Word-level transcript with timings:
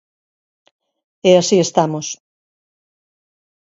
E 1.29 1.31
así 1.41 1.57
estamos. 1.65 2.07